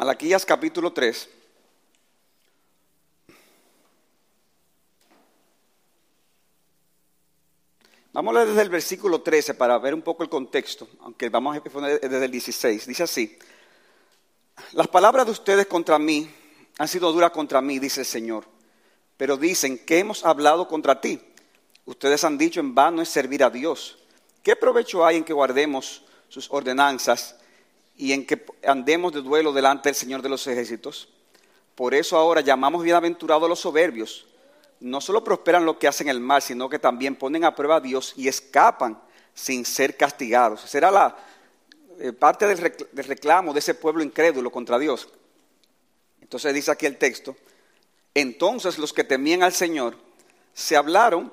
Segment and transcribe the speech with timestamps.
[0.00, 1.28] Malaquías capítulo 3.
[8.14, 11.54] Vamos a leer desde el versículo 13 para ver un poco el contexto, aunque vamos
[11.54, 12.86] a poner desde el 16.
[12.86, 13.38] Dice así,
[14.72, 16.30] las palabras de ustedes contra mí
[16.78, 18.46] han sido duras contra mí, dice el Señor,
[19.18, 21.20] pero dicen que hemos hablado contra ti.
[21.84, 23.98] Ustedes han dicho en vano es servir a Dios.
[24.42, 27.36] ¿Qué provecho hay en que guardemos sus ordenanzas
[28.00, 31.08] y en que andemos de duelo delante del Señor de los ejércitos?
[31.74, 34.26] Por eso ahora llamamos bienaventurados a los soberbios
[34.80, 37.80] no solo prosperan lo que hacen el mal, sino que también ponen a prueba a
[37.80, 39.00] Dios y escapan
[39.34, 40.64] sin ser castigados.
[40.64, 41.16] Esa era la
[41.98, 42.58] eh, parte del,
[43.06, 45.08] reclamo de ese pueblo incrédulo contra Dios.
[46.20, 47.36] Entonces dice aquí el texto,
[48.14, 49.96] entonces los que temían al Señor
[50.54, 51.32] se hablaron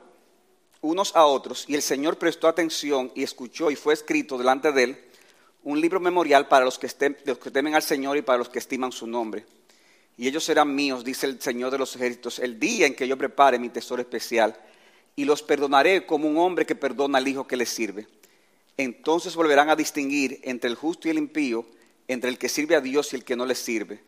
[0.82, 4.84] unos a otros y el Señor prestó atención y escuchó y fue escrito delante de
[4.84, 5.04] él
[5.70, 6.88] un libro memorial para los que,
[7.26, 9.46] los que temen al Señor y para los que estiman su nombre
[10.18, 13.18] y ellos serán míos, dice el Señor de los ejércitos, el día en que yo
[13.18, 14.60] prepare mi tesoro especial,
[15.16, 18.08] y los perdonaré como un hombre que perdona al hijo que le sirve.
[18.78, 21.68] Entonces volverán a distinguir entre el justo y el impío,
[22.08, 24.00] entre el que sirve a Dios y el que no le sirve.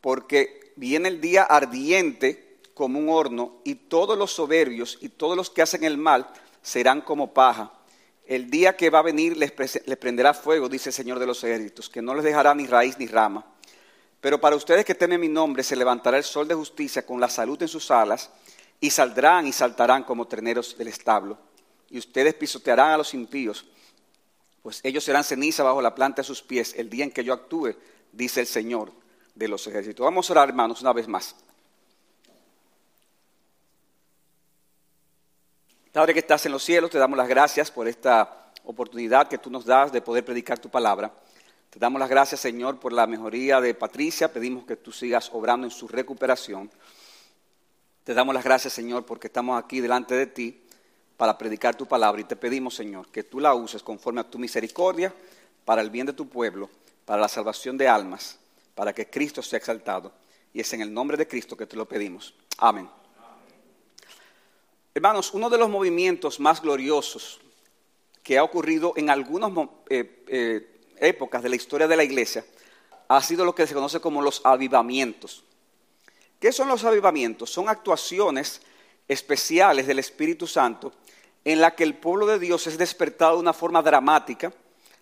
[0.00, 5.50] Porque viene el día ardiente como un horno, y todos los soberbios y todos los
[5.50, 6.26] que hacen el mal
[6.62, 7.72] serán como paja.
[8.26, 11.90] El día que va a venir les, prenderá fuego, dice el Señor de los ejércitos,
[11.90, 13.44] que no les dejará ni raíz ni rama.
[14.20, 17.28] Pero para ustedes que temen mi nombre, se levantará el sol de justicia con la
[17.28, 18.30] salud en sus alas,
[18.80, 21.38] y saldrán y saltarán como terneros del establo.
[21.90, 23.66] Y ustedes pisotearán a los impíos,
[24.62, 27.34] pues ellos serán ceniza bajo la planta de sus pies el día en que yo
[27.34, 27.74] actúe,
[28.10, 28.92] dice el Señor
[29.34, 30.02] de los ejércitos.
[30.02, 31.36] Vamos a orar, hermanos, una vez más.
[35.94, 39.48] Padre que estás en los cielos, te damos las gracias por esta oportunidad que tú
[39.48, 41.12] nos das de poder predicar tu palabra.
[41.70, 44.32] Te damos las gracias, Señor, por la mejoría de Patricia.
[44.32, 46.68] Pedimos que tú sigas obrando en su recuperación.
[48.02, 50.64] Te damos las gracias, Señor, porque estamos aquí delante de ti
[51.16, 52.20] para predicar tu palabra.
[52.20, 55.14] Y te pedimos, Señor, que tú la uses conforme a tu misericordia
[55.64, 56.68] para el bien de tu pueblo,
[57.04, 58.40] para la salvación de almas,
[58.74, 60.10] para que Cristo sea exaltado.
[60.52, 62.34] Y es en el nombre de Cristo que te lo pedimos.
[62.58, 62.88] Amén.
[64.96, 67.40] Hermanos, uno de los movimientos más gloriosos
[68.22, 72.44] que ha ocurrido en algunos eh, eh, épocas de la historia de la iglesia
[73.08, 75.42] ha sido lo que se conoce como los avivamientos.
[76.38, 77.50] ¿Qué son los avivamientos?
[77.50, 78.62] Son actuaciones
[79.08, 80.92] especiales del Espíritu Santo
[81.44, 84.52] en la que el pueblo de Dios es despertado de una forma dramática,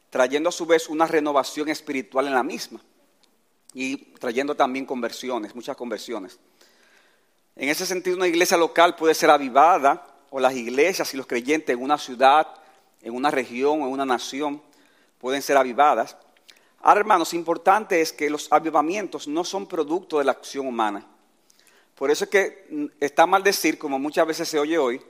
[0.09, 2.81] trayendo a su vez una renovación espiritual en la misma
[3.75, 6.39] y trayendo también conversiones, muchas conversiones.
[7.57, 11.75] En ese sentido, una iglesia local puede ser avivada, o las iglesias y los creyentes
[11.75, 12.49] en una ciudad,
[13.03, 14.63] en una región o en una nación,
[15.19, 16.17] pueden ser avivadas.
[16.81, 21.07] Ahora, hermanos, importante es que los avivamientos no son producto de la acción humana.
[21.95, 25.01] Por eso es que mm, está mal decir, como muchas veces se oye hoy,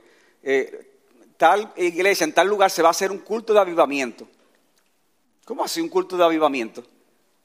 [0.43, 0.91] eh,
[1.37, 4.27] tal iglesia, en tal lugar se va a hacer un culto de avivamiento.
[5.45, 6.83] ¿Cómo así un culto de avivamiento?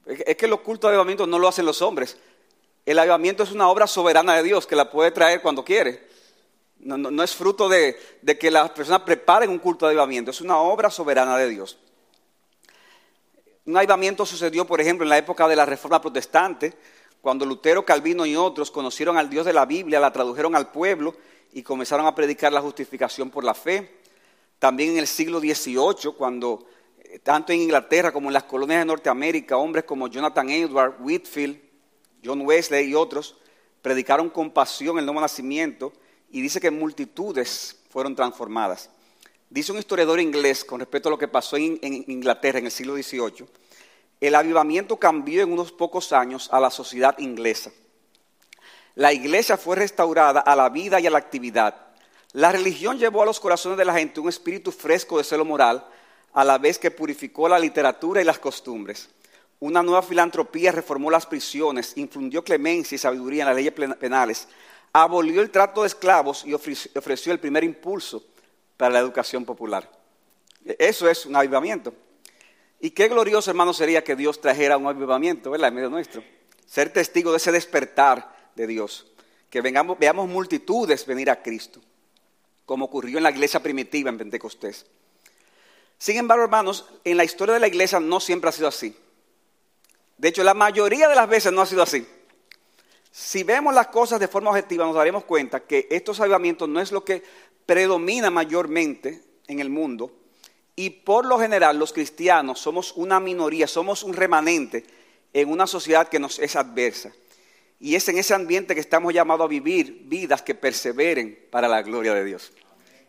[0.04, 2.16] Es que los cultos de avivamiento no lo hacen los hombres.
[2.88, 6.08] El avivamiento es una obra soberana de Dios que la puede traer cuando quiere.
[6.78, 10.56] No, es fruto de, de, que las personas preparen un culto de avivamiento, es una
[10.56, 11.76] obra soberana de Dios.
[13.66, 16.72] Un avivamiento sucedió, por ejemplo, en la época de la Reforma Protestante,
[17.20, 21.14] cuando Lutero, Calvino y otros conocieron al Dios de la Biblia, la tradujeron al pueblo
[21.52, 23.98] y comenzaron a predicar la justificación por la fe.
[24.58, 26.64] También en el siglo XVIII, cuando
[27.00, 31.67] eh, tanto en Inglaterra como en las colonias de Norteamérica, hombres como Jonathan Edward, Whitfield,
[32.24, 33.36] John Wesley y otros
[33.82, 35.92] predicaron con pasión el nuevo nacimiento
[36.30, 38.90] y dice que multitudes fueron transformadas.
[39.50, 42.94] Dice un historiador inglés con respecto a lo que pasó en, Inglaterra en el siglo
[42.94, 43.46] XVIII,
[44.20, 47.70] el avivamiento cambió en unos pocos años a la sociedad inglesa.
[48.94, 51.74] La iglesia fue restaurada a la vida y a la actividad.
[52.32, 55.86] La religión llevó a los corazones de la gente un espíritu fresco de celo moral,
[56.34, 59.08] a la vez que purificó la literatura y las costumbres.
[59.60, 64.48] Una nueva filantropía reformó las prisiones, infundió clemencia y sabiduría en las leyes penales,
[64.92, 68.24] abolió el trato de esclavos y ofreció el primer impulso
[68.76, 69.90] para la educación popular.
[70.78, 71.92] Eso es un avivamiento.
[72.80, 75.68] Y qué glorioso, hermano, sería que Dios trajera un avivamiento, ¿verdad?
[75.68, 76.22] En medio nuestro.
[76.64, 79.06] Ser testigo de ese despertar de Dios.
[79.50, 81.80] Que vengamos, veamos multitudes venir a Cristo,
[82.64, 84.86] como ocurrió en la iglesia primitiva en Pentecostés.
[85.98, 88.94] Sin embargo, hermanos, en la historia de la iglesia no siempre ha sido así.
[90.18, 92.06] De hecho, la mayoría de las veces no ha sido así.
[93.10, 96.92] Si vemos las cosas de forma objetiva, nos daremos cuenta que estos avivamientos no es
[96.92, 97.22] lo que
[97.64, 100.12] predomina mayormente en el mundo
[100.76, 104.84] y por lo general los cristianos somos una minoría, somos un remanente
[105.32, 107.12] en una sociedad que nos es adversa.
[107.80, 111.82] Y es en ese ambiente que estamos llamados a vivir vidas que perseveren para la
[111.82, 112.52] gloria de Dios.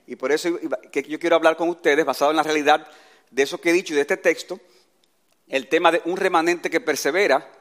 [0.08, 0.60] Y por eso
[0.92, 2.88] que yo quiero hablar con ustedes, basado en la realidad
[3.30, 4.60] de eso que he dicho y de este texto,
[5.50, 7.52] el tema de un remanente que persevera,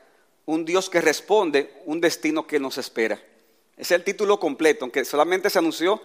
[0.46, 3.19] un Dios que responde, un destino que nos espera.
[3.76, 6.00] Es el título completo, aunque solamente se anunció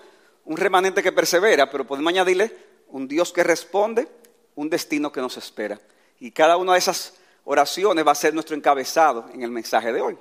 [0.46, 2.56] un remanente que persevera, pero podemos añadirle
[2.88, 4.08] un Dios que responde,
[4.56, 5.80] un destino que nos espera.
[6.20, 7.16] Y cada una de esas
[7.46, 10.18] oraciones va a ser nuestro encabezado en el mensaje de hoy.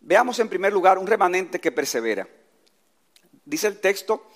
[0.00, 2.26] Veamos en primer lugar un remanente que persevera.
[3.44, 4.26] Dice el texto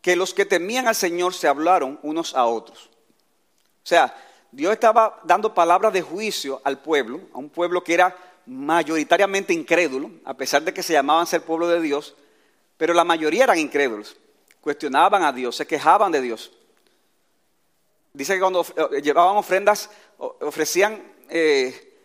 [0.00, 2.86] que los que temían al Señor se hablaron unos a otros.
[2.88, 4.14] O sea,
[4.56, 8.16] Dios estaba dando palabras de juicio al pueblo, a un pueblo que era
[8.46, 12.16] mayoritariamente incrédulo, a pesar de que se llamaban ser pueblo de Dios,
[12.78, 14.16] pero la mayoría eran incrédulos,
[14.62, 16.52] cuestionaban a Dios, se quejaban de Dios.
[18.14, 21.98] Dice que cuando eh, llevaban ofrendas, ofrecían, eh,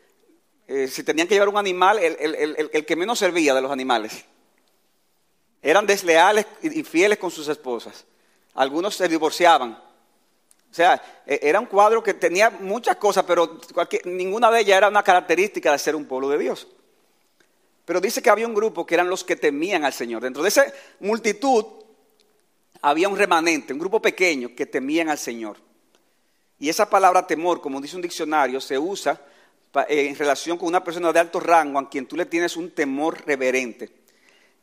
[0.67, 4.25] eh, si tenían que llevar un animal, el, que menos servía de los animales.
[5.61, 8.03] Eran desleales infieles con sus esposas.
[8.55, 9.81] Algunos se divorciaban.
[10.71, 13.59] O sea, e, era un cuadro que tenía muchas cosas, pero
[14.05, 16.67] ninguna de ellas era una característica de ser un pueblo de Dios.
[17.83, 20.21] Pero dice que había un grupo que eran los que temían al Señor.
[20.21, 20.65] Dentro de esa
[21.01, 21.65] multitud
[22.81, 25.57] había un remanente, un grupo pequeño que temían al Señor.
[26.57, 29.19] Y esa palabra temor, como dice un diccionario, se usa
[29.89, 32.71] eh, en relación con una persona de alto rango a quien tú le tienes un
[32.71, 33.89] temor reverente.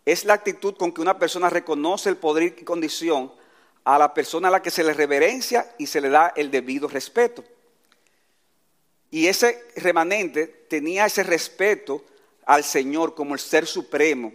[0.06, 3.30] Es la actitud con que una persona reconoce el poder y condición
[3.88, 6.88] a la persona a la que se le reverencia y se le da el debido
[6.88, 7.42] respeto.
[9.10, 12.04] Y ese remanente tenía ese respeto
[12.44, 14.34] al Señor como el ser supremo,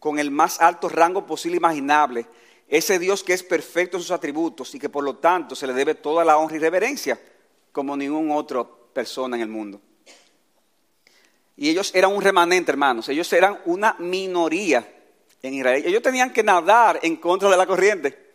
[0.00, 2.26] con el más alto rango posible imaginable,
[2.66, 5.74] ese Dios que es perfecto en sus atributos y que por lo tanto se le
[5.74, 7.20] debe toda la honra y reverencia
[7.70, 9.80] como ningún otra persona en el mundo.
[11.56, 14.84] Y ellos eran un remanente, hermanos, ellos eran una minoría
[15.40, 15.84] en Israel.
[15.86, 18.31] Ellos tenían que nadar en contra de la corriente.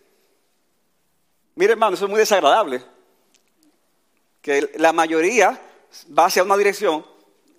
[1.57, 2.83] Mire, hermano, eso es muy desagradable.
[4.44, 5.59] Que la mayoría
[6.18, 7.04] va hacia una dirección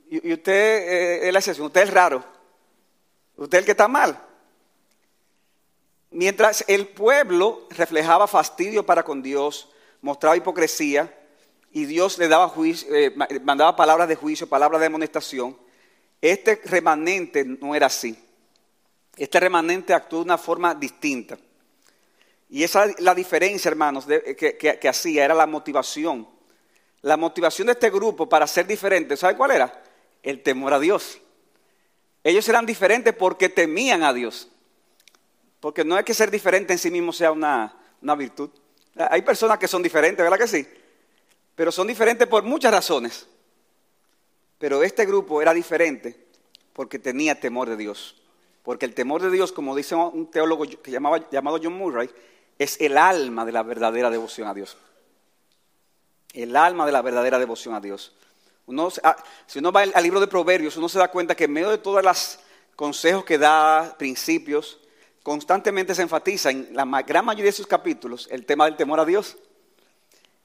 [0.09, 2.25] y, usted eh, es la excepción, usted es raro.
[3.37, 4.25] Usted es el que está mal.
[6.13, 9.69] Mientras el pueblo reflejaba fastidio para con Dios,
[10.01, 11.13] mostraba hipocresía
[11.73, 13.13] y Dios le daba juicio, eh,
[13.43, 15.59] mandaba palabras de juicio, palabras de amonestación,
[16.23, 18.17] este remanente no era así.
[19.17, 21.37] Este remanente actuó de una forma distinta.
[22.51, 26.29] Y esa es la diferencia, hermanos, que, que, hacía, era la motivación.
[27.03, 29.83] La motivación de este grupo para ser diferente, ¿sabe cuál era?
[30.23, 31.21] El temor a Dios.
[32.25, 34.49] Ellos eran diferentes porque temían a Dios.
[35.61, 37.75] Porque no es que ser diferente en sí mismo sea una,
[38.17, 38.51] virtud.
[39.11, 40.67] Hay personas que son diferentes, ¿verdad que sí?
[41.55, 43.27] Pero son diferentes por muchas razones.
[44.59, 46.27] Pero este grupo era diferente
[46.73, 48.21] porque tenía temor de Dios.
[48.63, 52.11] Porque el temor de Dios, como dice un teólogo que llamaba, llamado John Murray,
[52.59, 54.77] es el alma de la verdadera devoción a Dios.
[56.33, 58.13] El alma de la verdadera devoción a Dios.
[59.03, 59.17] Ah,
[59.47, 61.79] si uno va al libro de Proverbios, uno se da cuenta que en medio de
[61.79, 62.39] todos los
[62.77, 64.79] consejos que da, principios,
[65.23, 69.05] constantemente se enfatiza en la gran mayoría de sus capítulos el tema del temor a
[69.05, 69.37] Dios.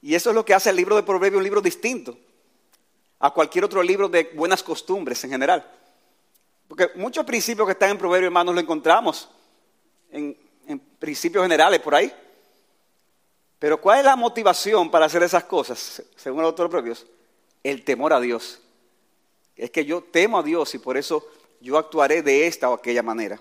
[0.01, 2.17] Y eso es lo que hace el libro de Proverbios un libro distinto
[3.19, 5.69] a cualquier otro libro de buenas costumbres en general.
[6.67, 9.29] Porque muchos principios que están en Proverbios, hermanos, lo encontramos
[10.11, 10.42] en, en
[11.03, 12.13] principios generales por ahí.
[13.59, 17.05] Pero ¿cuál es la motivación para hacer esas cosas, según el de Proverbios?
[17.61, 18.61] El temor a Dios.
[19.57, 21.27] Es que yo temo a Dios y por eso
[21.59, 23.37] yo actuaré de esta o aquella manera.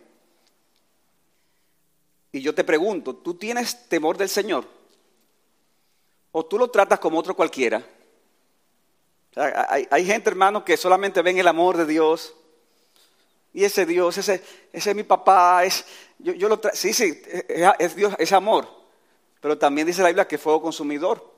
[2.33, 4.67] Y yo te pregunto, ¿tú tienes temor del Señor?
[6.33, 7.87] ¿O tú lo tratas como otro cualquiera?
[9.37, 12.35] hay, gente, hermano, que solamente ven el amor de Dios.
[13.55, 14.43] Y ese Dios, ese,
[14.73, 15.85] ese es mi papá, es,
[16.19, 17.21] yo, yo lo sí, sí,
[17.79, 18.69] es, Dios, es amor.
[19.41, 21.35] Pero también dice la Biblia que es fuego consumidor,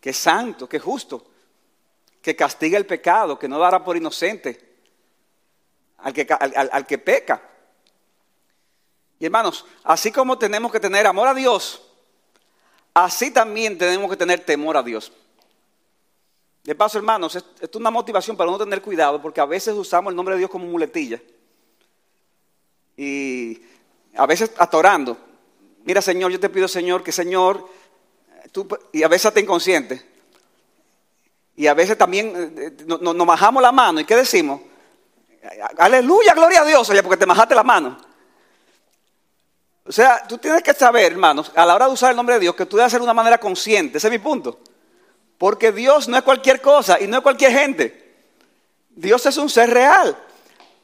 [0.00, 1.26] que es santo, que es justo,
[2.22, 4.76] que castiga el pecado, que no dará por inocente
[5.98, 7.42] al que, al que peca.
[9.18, 11.82] Y hermanos, así como tenemos que tener amor a Dios,
[12.94, 15.10] así también tenemos que tener temor a Dios.
[16.62, 20.10] De paso, hermanos, esto es una motivación para no tener cuidado, porque a veces usamos
[20.10, 21.20] el nombre de Dios como muletilla.
[22.96, 23.60] Y
[24.16, 25.18] a veces atorando.
[25.84, 27.68] Mira, Señor, yo te pido, Señor, que Señor,
[28.50, 30.04] tú, y a veces te inconsciente.
[31.56, 34.00] Y a veces también eh, eh, nos, majamos la mano.
[34.00, 34.60] ¿Y qué decimos?
[35.78, 37.96] Aleluya, gloria a Dios, oye, porque te majaste la mano.
[39.86, 42.40] O sea, tú tienes que saber, hermanos, a la hora de usar el nombre de
[42.40, 43.98] Dios, que tú debes hacer de una manera consciente.
[43.98, 44.58] Ese es mi punto.
[45.38, 48.16] Porque Dios no es cualquier cosa y no es cualquier gente.
[48.90, 50.16] Dios es un ser real,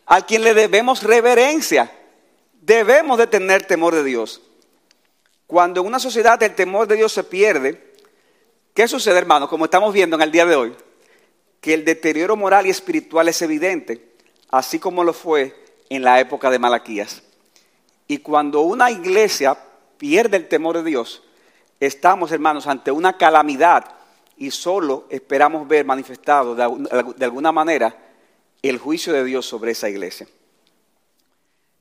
[0.07, 1.91] al quien le debemos reverencia.
[2.63, 4.41] Debemos de tener temor de Dios.
[5.49, 7.93] Cuando en una sociedad el temor de Dios se pierde,
[8.73, 9.49] ¿qué sucede, hermano?
[9.49, 10.77] Como estamos viendo en el día de hoy,
[11.61, 14.15] que el deterioro moral y espiritual es evidente,
[14.49, 15.57] así como lo fue
[15.91, 17.25] en la época de Malaquías.
[18.07, 19.59] Y cuando una iglesia
[19.99, 21.25] pierde el temor de Dios,
[21.81, 23.87] estamos, hermanos, ante una calamidad
[24.37, 27.97] y solo esperamos ver manifestado de, alguna manera
[28.63, 30.29] el juicio de Dios sobre esa iglesia.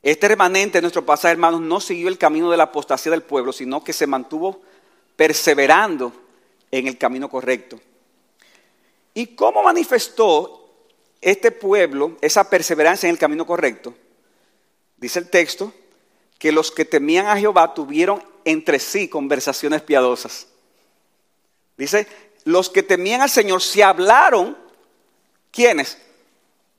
[0.03, 3.53] Este remanente de nuestro pasaje, hermanos, no siguió el camino de la apostasía del pueblo,
[3.53, 4.61] sino que se mantuvo
[5.15, 6.11] perseverando
[6.71, 7.79] en el camino correcto.
[9.13, 10.69] ¿Y cómo manifestó
[11.19, 13.93] este pueblo esa perseverancia en el camino correcto?
[14.97, 15.73] Dice el texto
[16.39, 20.47] que los que temían a Jehová tuvieron entre sí conversaciones piadosas.
[21.77, 22.07] Dice,
[22.45, 24.57] los que temían al Señor se hablaron,
[25.51, 25.97] ¿quiénes?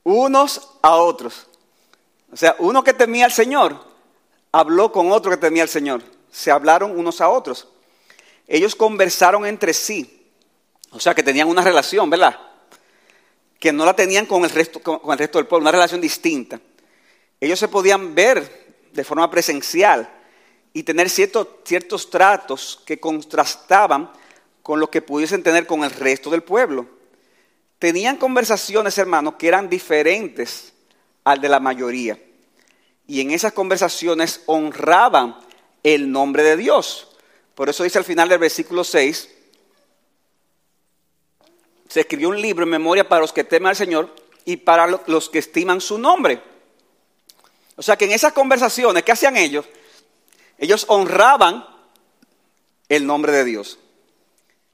[0.03, 1.47] Unos a otros.
[2.33, 3.79] O sea, uno que temía al Señor
[4.51, 6.03] habló con otro que temía al Señor.
[6.31, 7.69] Se hablaron unos a otros.
[8.49, 10.27] Ellos conversaron entre sí.
[10.91, 12.39] O sea, que tenían una relación, ¿verdad?
[13.59, 16.59] Que no la tenían con el resto, con el resto del pueblo, una relación distinta.
[17.39, 18.63] Ellos se podían ver
[18.93, 20.09] de forma presencial
[20.73, 24.11] y tener ciertos, ciertos tratos que contrastaban
[24.63, 26.87] con lo que pudiesen tener con el resto del pueblo.
[27.79, 30.72] Tenían conversaciones, hermanos, que eran diferentes
[31.25, 32.19] al de la mayoría.
[33.07, 35.37] Y en esas conversaciones honraban
[35.83, 37.09] el nombre de Dios.
[37.55, 39.29] Por eso dice al final del versículo 6,
[41.89, 44.15] se escribió un libro en memoria para los que temen al Señor
[44.45, 46.43] y para los que estiman su nombre.
[47.77, 49.67] O sea que en esas conversaciones, ¿qué hacían ellos?
[50.59, 51.67] Ellos honraban
[52.89, 53.79] el nombre de Dios.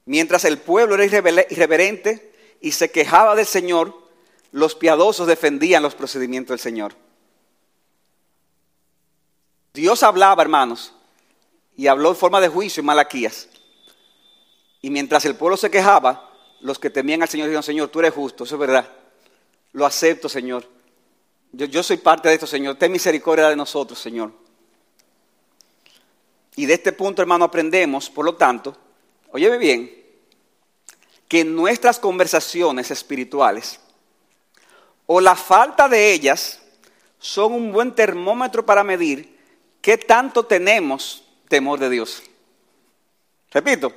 [0.05, 4.08] Mientras el pueblo era irreverente y se quejaba del Señor,
[4.53, 6.95] los piadosos defendían los procedimientos del Señor.
[9.75, 10.93] Dios hablaba, hermanos,
[11.77, 13.49] y habló en forma de juicio en Malaquías.
[14.81, 18.15] Y mientras el pueblo se quejaba, los que temían al Señor dijeron, Señor, tú eres
[18.15, 18.89] justo, eso es verdad.
[19.73, 20.67] Lo acepto, Señor.
[21.53, 22.77] Yo, yo soy parte de esto, Señor.
[22.77, 24.33] Ten misericordia de nosotros, Señor.
[26.57, 28.77] Y de este punto, hermano, aprendemos, por lo tanto,
[29.31, 29.99] óyeme bien,
[31.29, 33.79] que nuestras conversaciones espirituales
[35.11, 36.61] o la falta de ellas
[37.19, 39.39] son un buen termómetro para medir
[39.81, 42.23] qué tanto tenemos temor de Dios.
[43.51, 43.91] Repito,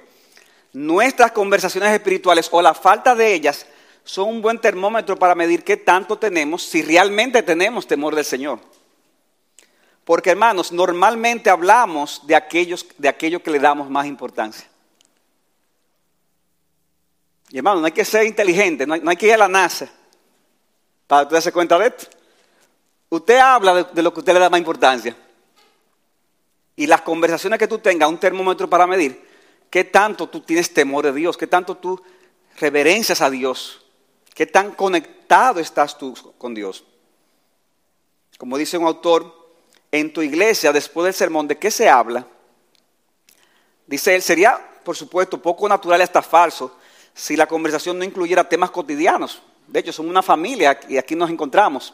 [0.72, 3.66] nuestras conversaciones espirituales o la falta de ellas
[4.06, 8.60] son un buen termómetro para medir qué tanto tenemos si realmente tenemos temor del Señor.
[10.06, 14.66] Porque hermanos, normalmente hablamos de, aquellos, de aquello que le damos más importancia.
[17.50, 19.92] Y hermano, no hay que ser inteligente, no hay, que ir a la NASA
[21.12, 22.08] para que darse cuenta de esto.
[23.10, 25.14] Usted habla de, de, lo que usted le da más importancia.
[26.78, 29.22] Y las conversaciones que tú tengas, un termómetro para medir,
[29.70, 32.02] qué tanto tú tienes temor de Dios, qué tanto tú
[32.62, 33.82] reverencias a Dios,
[34.34, 36.86] qué tan conectado estás tú con Dios.
[38.38, 39.36] Como dice un autor,
[39.92, 42.26] en tu iglesia, después del sermón, ¿de qué se habla?
[43.86, 46.78] Dice él, sería, por supuesto, poco natural y hasta falso
[47.14, 49.42] si la conversación no incluyera temas cotidianos.
[49.72, 51.94] De hecho, somos una familia y aquí nos encontramos.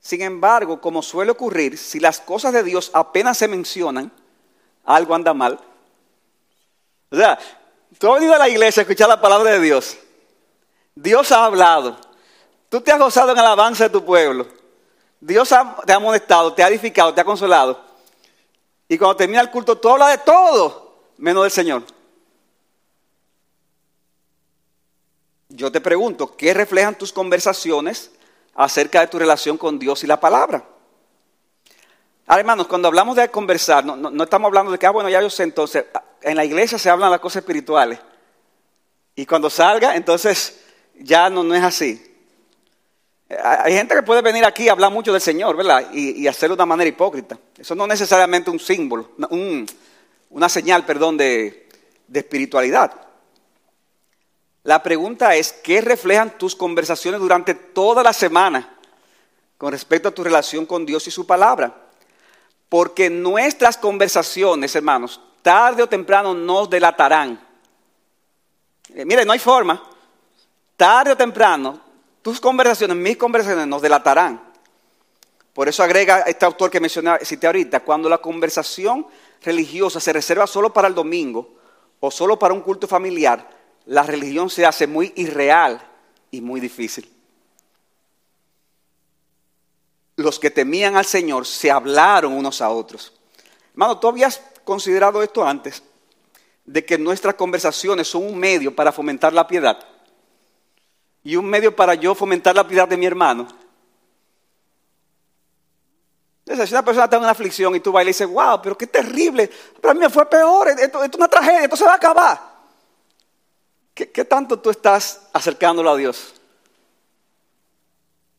[0.00, 4.10] Sin embargo, como suele ocurrir, si las cosas de Dios apenas se mencionan,
[4.82, 5.60] algo anda mal.
[7.10, 7.38] O sea,
[7.98, 9.98] tú has venido a la iglesia a escuchar la palabra de Dios.
[10.94, 11.98] Dios ha hablado.
[12.70, 14.46] Tú te has gozado en alabanza de tu pueblo.
[15.20, 15.50] Dios
[15.84, 17.84] te ha amonestado, te ha edificado, te ha consolado.
[18.88, 21.82] Y cuando termina el culto, tú hablas de todo, menos del Señor.
[25.56, 28.10] Yo te pregunto, ¿qué reflejan tus conversaciones
[28.54, 30.62] acerca de tu relación con Dios y la palabra?
[32.26, 35.30] Ahora, hermanos, cuando hablamos de conversar, no, estamos hablando de que, ah, bueno, ya yo
[35.30, 35.86] sé, entonces,
[36.20, 37.98] en la iglesia se hablan las cosas espirituales.
[39.14, 40.60] Y cuando salga, entonces,
[40.94, 42.04] ya no, es así.
[43.42, 45.90] Hay gente que puede venir aquí a hablar mucho del Señor, ¿verdad?
[45.90, 47.38] Y, hacerlo de una manera hipócrita.
[47.56, 49.12] Eso no es necesariamente un símbolo,
[50.28, 51.66] una señal, perdón, de
[52.12, 53.05] espiritualidad.
[54.66, 58.76] La pregunta es, ¿qué reflejan tus conversaciones durante toda la semana
[59.56, 61.72] con respecto a tu relación con Dios y su palabra?
[62.68, 67.40] Porque nuestras conversaciones, hermanos, tarde o temprano nos delatarán.
[68.92, 69.80] Eh, mire, no hay forma.
[70.76, 71.80] Tarde o temprano,
[72.20, 74.42] tus conversaciones, mis conversaciones nos delatarán.
[75.52, 79.06] Por eso agrega este autor que mencioné, cité ahorita, cuando la conversación
[79.44, 81.54] religiosa se reserva solo para el domingo
[82.00, 83.55] o solo para un culto familiar,
[83.86, 85.80] la religión se hace muy irreal
[86.30, 87.16] y muy difícil.
[90.16, 93.12] los que temían al Señor se hablaron unos a otros.
[93.72, 95.82] Hermano, ¿tú habías considerado esto antes?
[96.64, 99.78] De que nuestras conversaciones son un medio para fomentar la piedad
[101.22, 103.46] y un medio para yo fomentar la piedad de mi hermano.
[106.46, 108.78] Si una persona está en una aflicción y tú vas y le dices, wow, pero
[108.78, 109.50] qué terrible,
[109.80, 112.45] pero a mí fue peor, esto, es una tragedia, esto se va a acabar.
[113.96, 116.34] ¿Qué, ¿Qué tanto tú estás acercándolo a Dios?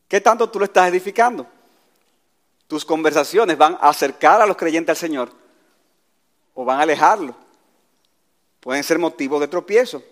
[0.08, 1.48] ¿Qué tanto tú lo estás edificando?
[2.68, 5.32] Tus conversaciones van a acercar a los creyentes al Señor
[6.54, 7.36] o van a alejarlo.
[8.60, 10.04] Pueden ser motivos de tropiezo.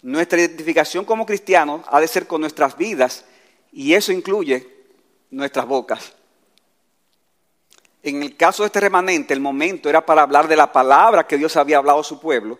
[0.00, 3.26] Nuestra identificación como cristianos ha de ser con nuestras vidas
[3.70, 4.66] y eso incluye
[5.30, 6.14] nuestras bocas.
[8.02, 11.36] En el caso de este remanente, el momento era para hablar de la palabra que
[11.36, 12.58] Dios había hablado a su pueblo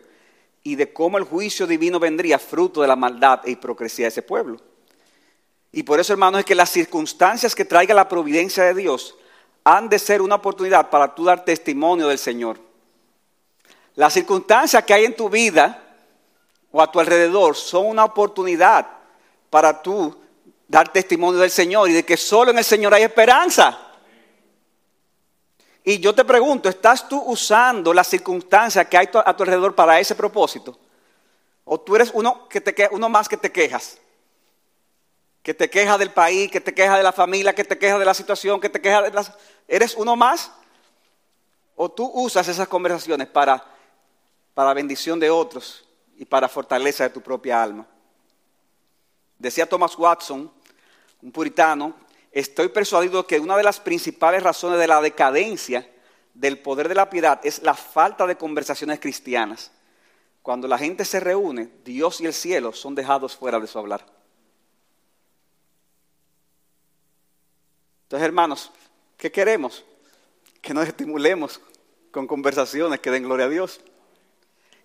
[0.64, 4.22] y de cómo el juicio divino vendría fruto de la maldad e hipocresía de ese
[4.22, 4.58] pueblo.
[5.70, 9.14] Y por eso, hermanos, es que las circunstancias que traiga la providencia de Dios
[9.62, 12.58] han de ser una oportunidad para tú dar testimonio del Señor.
[13.94, 15.82] Las circunstancias que hay en tu vida
[16.72, 18.86] o a tu alrededor son una oportunidad
[19.50, 20.18] para tú
[20.66, 23.83] dar testimonio del Señor y de que solo en el Señor hay esperanza.
[25.84, 30.00] Y yo te pregunto, ¿estás tú usando las circunstancias que hay a tu alrededor para
[30.00, 30.78] ese propósito?
[31.64, 33.98] ¿O tú eres uno, que te, uno más que te quejas?
[35.44, 38.04] que te queja del país, que te queja de la familia, que te queja de
[38.06, 39.30] la situación, que te queja de las...
[39.68, 40.50] ¿Eres uno más?
[41.76, 43.62] ¿O tú usas esas conversaciones para,
[44.54, 45.84] para bendición de otros
[46.16, 47.86] y para fortaleza de tu propia alma?
[49.38, 50.50] Decía Thomas Watson,
[51.20, 51.94] un puritano,
[52.34, 55.88] estoy persuadido que una de las principales razones de la decadencia
[56.34, 59.70] del poder de la piedad es la falta de conversaciones cristianas.
[60.42, 64.04] Cuando la gente se reúne, Dios y el cielo son dejados fuera de su hablar.
[68.02, 68.72] Entonces, hermanos,
[69.16, 69.84] ¿qué queremos?
[70.60, 71.60] Que nos estimulemos
[72.10, 73.80] con conversaciones que den gloria a Dios.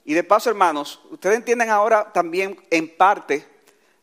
[0.05, 3.45] Y de paso, hermanos, ustedes entienden ahora también en parte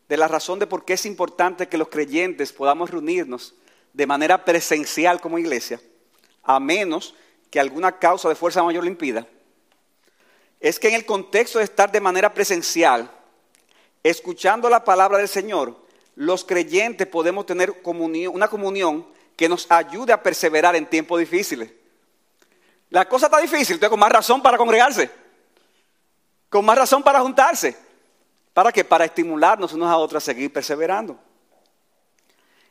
[0.09, 3.55] de la razón de por qué es importante que los creyentes podamos reunirnos
[3.93, 5.81] de manera presencial como iglesia,
[6.43, 7.15] a menos
[7.49, 9.27] que alguna causa de fuerza mayor lo impida.
[10.59, 13.11] Es que en el contexto de estar de manera presencial,
[14.03, 15.75] escuchando la palabra del Señor,
[16.15, 21.71] los creyentes podemos tener una comunión que nos ayude a perseverar en tiempos difíciles.
[22.89, 25.11] La cosa está difícil, entonces con más razón para congregarse,
[26.49, 27.86] con más razón para juntarse.
[28.57, 28.83] ¿Para qué?
[28.83, 31.15] Para estimularnos unos a otros a seguir perseverando.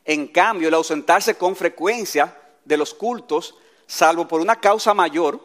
[0.03, 5.39] En cambio, el ausentarse con frecuencia de los cultos, salvo por una causa mayor,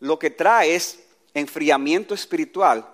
[0.00, 2.86] lo que trae es enfriamiento espiritual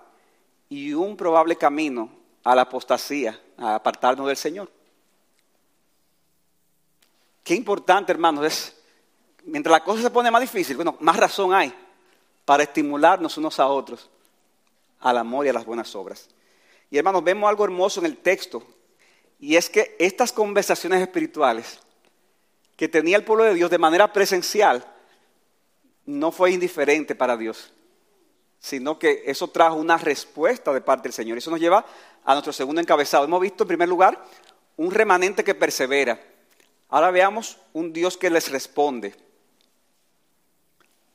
[0.69, 2.09] y un probable camino
[2.45, 4.71] a la apostasía, a apartarnos del Señor.
[7.43, 8.77] Qué importante, hermanos, es,
[9.43, 11.73] mientras la cosa se pone más difícil, bueno, más razón hay
[12.45, 14.09] para estimularnos unos a otros
[15.01, 16.29] al amor y a las buenas obras.
[16.89, 18.63] Y hermanos, vemos algo hermoso en el texto,
[19.39, 21.79] y es que estas conversaciones espirituales
[22.75, 24.85] que tenía el pueblo de Dios de manera presencial,
[26.05, 27.73] no fue indiferente para Dios,
[28.59, 31.37] sino que eso trajo una respuesta de parte del Señor.
[31.37, 31.85] Eso nos lleva
[32.23, 33.25] a nuestro segundo encabezado.
[33.25, 34.23] Hemos visto en primer lugar
[34.77, 36.19] un remanente que persevera.
[36.89, 39.13] Ahora veamos un Dios que les responde.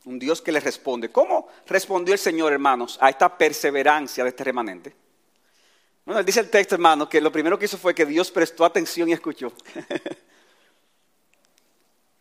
[0.05, 1.09] Un Dios que les responde.
[1.09, 5.02] ¿Cómo respondió el Señor, hermanos, a esta perseverancia de este remanente?
[6.05, 9.07] Bueno, dice el texto, hermano, que lo primero que hizo fue que Dios prestó atención
[9.07, 9.53] y escuchó.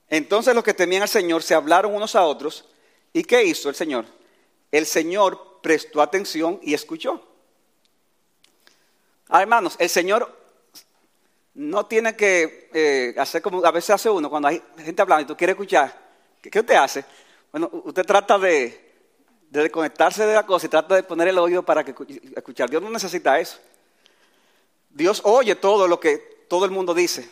[0.08, 2.64] Entonces los que temían al Señor se hablaron unos a otros.
[3.12, 4.04] ¿Y qué hizo el Señor?
[4.70, 7.26] El Señor prestó atención y escuchó.
[9.28, 10.38] Ah, hermanos, el Señor
[11.54, 15.26] no tiene que eh, hacer como a veces hace uno cuando hay gente hablando y
[15.26, 15.98] tú quieres escuchar.
[16.40, 17.04] ¿Qué, usted hace?
[17.50, 18.92] Bueno, usted trata de,
[19.50, 21.94] de, desconectarse de la cosa y trata de poner el oído para que,
[22.36, 22.68] escuchar.
[22.68, 23.58] Dios no necesita eso.
[25.02, 27.28] Dios oye todo lo que todo el mundo dice.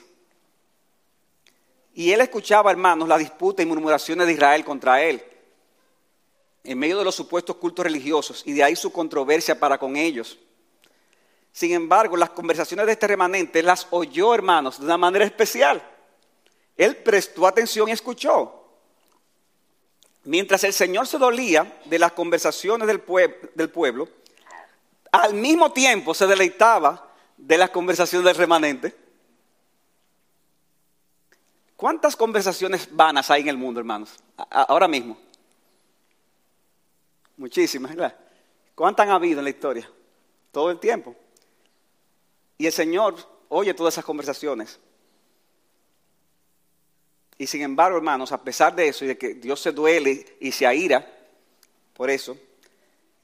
[1.94, 5.22] Y él escuchaba, hermanos, la disputa y murmuraciones de Israel contra él,
[6.64, 10.37] en medio de los supuestos cultos religiosos, y de ahí su controversia para con ellos.
[11.52, 15.80] Sin embargo, las conversaciones de este remanente las oyó, hermanos, de una manera especial.
[16.76, 18.64] Él prestó atención y escuchó.
[20.24, 24.09] Mientras el Señor se dolía de las conversaciones del, pueblo,
[25.12, 27.10] al mismo tiempo se deleitaba
[27.40, 28.94] de las conversaciones del remanente.
[31.76, 34.16] ¿Cuántas conversaciones vanas hay en el mundo, hermanos?
[34.50, 35.18] ahora mismo.
[37.37, 38.16] Muchísimas, ¿verdad?
[38.74, 39.90] ¿Cuántas han habido en la historia?
[40.53, 41.16] Todo el tiempo.
[42.59, 43.16] Y el Señor
[43.48, 44.79] oye todas esas conversaciones.
[47.38, 50.53] Y sin embargo, hermanos, a pesar de eso y de que Dios se duele y
[50.53, 51.07] se aira
[51.94, 52.37] por eso,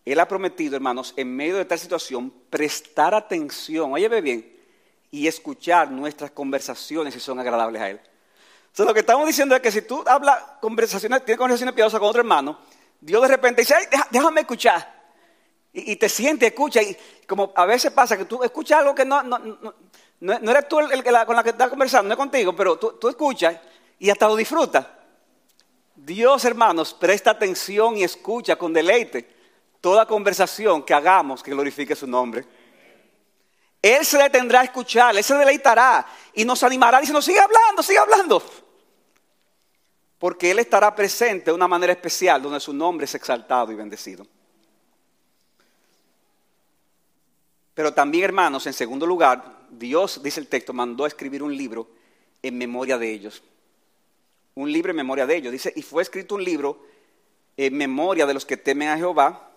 [0.06, 4.56] Él ha prometido, hermanos, en medio de tal situación, prestar atención, oye bien,
[5.10, 8.00] y escuchar nuestras conversaciones si son agradables a Él.
[8.66, 12.08] Entonces, lo que estamos diciendo es que si tú hablas conversaciones, tienes conversaciones piadosas con
[12.08, 12.56] otro hermano,
[13.00, 14.94] Dios de repente dice, Ay, déjame escuchar.
[15.72, 16.80] Y, te siente, escucha.
[16.82, 19.74] Y como a veces pasa que tú escuchas algo que no, no, no,
[20.20, 23.08] no eres tú el, con la que estás conversando, no es contigo, pero tú, tú
[23.08, 23.58] escuchas
[23.98, 24.86] y hasta lo disfrutas.
[25.96, 29.35] Dios, hermanos, presta atención y escucha con deleite
[29.80, 32.44] toda conversación que hagamos que glorifique su nombre.
[33.82, 37.98] Él se detendrá a escuchar, Él se deleitará y nos animará diciendo, sigue hablando, sigue
[37.98, 38.42] hablando.
[40.18, 44.26] Porque Él estará presente de una manera especial donde su nombre es exaltado y bendecido.
[47.74, 51.88] Pero también, hermanos, en segundo lugar, Dios, dice el texto, mandó a escribir un libro
[52.42, 53.42] en memoria de ellos.
[54.54, 55.52] Un libro en memoria de ellos.
[55.52, 56.86] Dice, y fue escrito un libro
[57.56, 59.50] en memoria de los que temen a Jehová,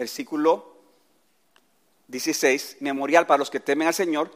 [0.00, 0.78] versículo
[2.08, 4.30] 16, memorial para los que temen al Señor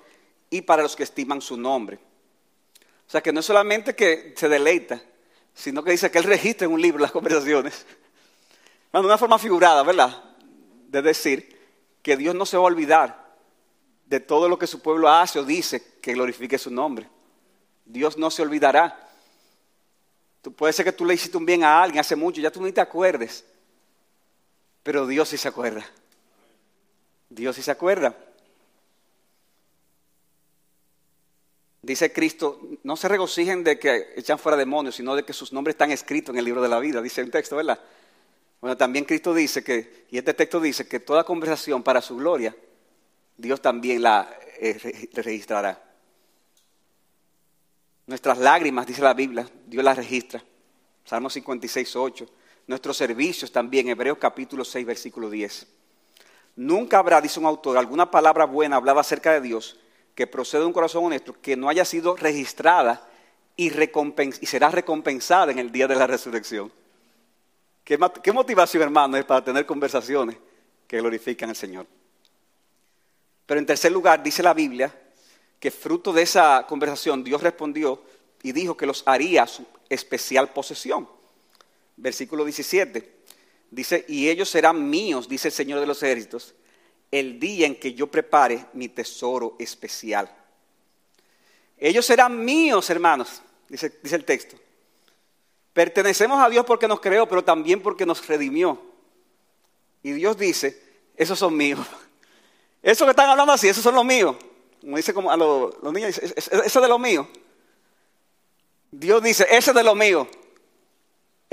[0.51, 1.99] y para los que estiman su nombre.
[3.09, 5.01] O sea que no es solamente que se deleita,
[5.55, 7.87] sino que dice que Él registra en un libro las conversaciones.
[8.93, 10.23] De una forma figurada, ¿verdad?
[10.89, 11.59] De decir
[12.03, 13.25] que Dios no se va a olvidar
[14.05, 17.09] de todo lo que su pueblo hace o dice que glorifique su nombre.
[17.87, 19.11] Dios no se olvidará.
[20.43, 22.63] Tú, puede ser que tú le hiciste un bien a alguien hace mucho, ya tú
[22.63, 23.45] ni te acuerdes.
[24.85, 25.85] Pero Dios sí se acuerda.
[27.31, 28.15] Dios sí se acuerda.
[31.83, 35.75] Dice Cristo, no se regocijen de que echan fuera demonios, sino de que sus nombres
[35.75, 37.79] están escritos en el libro de la vida, dice el texto, ¿verdad?
[38.61, 42.57] Bueno, también Cristo dice que, y este texto dice que toda conversación para su gloria,
[43.37, 45.83] Dios también la eh, registrará.
[48.07, 50.43] Nuestras lágrimas, dice la Biblia, Dios las registra.
[51.05, 52.27] Salmo 56, 8.
[52.67, 55.67] Nuestros servicios también, Hebreos capítulo 6, versículo 10.
[56.57, 59.79] Nunca habrá, dice un autor, alguna palabra buena hablada acerca de Dios
[60.15, 63.07] que procede de un corazón honesto que no haya sido registrada
[63.57, 66.73] y, y será recompensada en el día de la resurrección.
[67.85, 70.37] ¿Qué, motivación, hermano, es para tener conversaciones
[70.87, 71.87] que glorifican al Señor?
[73.45, 74.95] Pero en tercer lugar, dice la Biblia
[75.61, 78.03] que fruto de esa conversación Dios respondió
[78.43, 81.07] y dijo que los haría su especial posesión.
[81.97, 83.15] Versículo 17.
[83.71, 86.55] Dice, y ellos serán míos, dice el Señor de los ejércitos,
[87.11, 90.33] el día en que yo prepare mi tesoro especial.
[91.77, 94.57] Ellos serán míos, hermanos, dice, dice el texto.
[95.73, 98.81] Pertenecemos a Dios porque nos creó, pero también porque nos redimió.
[100.03, 100.81] Y Dios dice,
[101.17, 101.85] esos son míos.
[102.83, 104.37] Eso que están hablando así, esos son los míos.
[104.81, 107.27] Como dice como a los, niños, eso es de los míos.
[108.91, 110.29] Dios dice, ese es de los míos.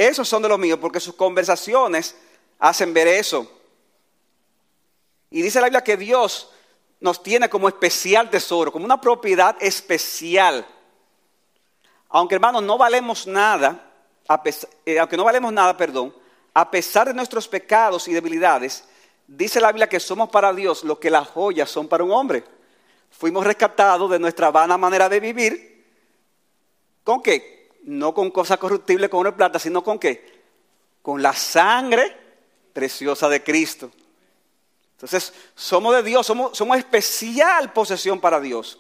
[0.01, 2.15] Esos son de los míos porque sus conversaciones
[2.57, 3.47] hacen ver eso.
[5.29, 6.49] Y dice la Biblia que Dios
[6.99, 10.65] nos tiene como especial tesoro, como una propiedad especial.
[12.09, 13.91] Aunque hermanos no valemos nada,
[14.87, 16.15] eh, aunque no valemos nada, perdón,
[16.51, 18.83] a pesar de nuestros pecados y debilidades,
[19.27, 22.43] dice la Biblia que somos para Dios lo que las joyas son para un hombre.
[23.11, 25.85] Fuimos rescatados de nuestra vana manera de vivir.
[27.03, 27.60] ¿Con qué?
[27.83, 30.41] No con cosas corruptibles como el plata, sino con qué?
[31.01, 32.15] Con la sangre
[32.73, 33.91] preciosa de Cristo.
[34.93, 38.79] Entonces, somos de Dios, somos, somos especial posesión para Dios.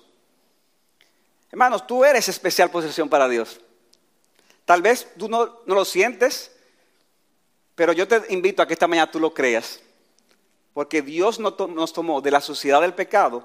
[1.51, 3.59] Hermanos, tú eres especial posesión para Dios.
[4.65, 6.51] Tal vez tú no, lo sientes,
[7.75, 9.81] pero yo te invito a que esta mañana tú lo creas.
[10.73, 13.43] Porque Dios nos tomó de la suciedad del pecado,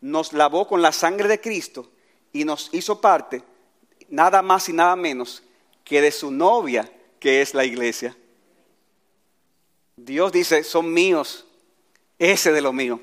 [0.00, 1.88] nos lavó con la sangre de Cristo
[2.32, 3.44] y nos hizo parte,
[4.14, 5.42] nada más y nada menos,
[5.84, 8.16] que de su novia, que es la iglesia.
[9.96, 11.46] Dios dice, son míos,
[12.18, 13.00] ese de lo mío.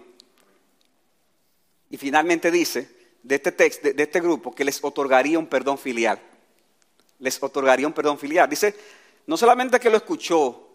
[1.89, 2.89] Y finalmente dice,
[3.23, 6.19] de este texto, de este grupo, que les otorgaría un perdón filial
[7.21, 8.49] les otorgaría un perdón filial.
[8.49, 8.75] Dice,
[9.27, 10.69] no solamente que lo escuchó,